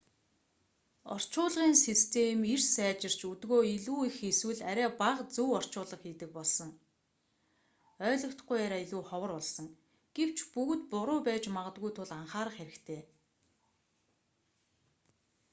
орчуулгын 1.15 1.73
систем 1.85 2.39
эрс 2.53 2.65
сайжирч 2.77 3.19
өдгөө 3.31 3.61
илүү 3.75 3.99
их 4.09 4.17
эсвэл 4.31 4.61
арай 4.71 4.89
бага 5.01 5.23
зөв 5.35 5.49
орчуулга 5.59 5.97
хийдэг 6.01 6.29
болсон 6.37 6.69
ойлгогдохгүй 8.07 8.57
яриа 8.65 8.83
илүү 8.85 9.03
ховор 9.09 9.31
болсон 9.37 9.67
гэвч 10.17 10.37
бүгд 10.53 10.81
буруу 10.91 11.19
байж 11.27 11.43
магадгүй 11.57 11.91
тул 11.95 12.11
анхаарах 12.19 12.55
хэрэгтэй 12.57 13.01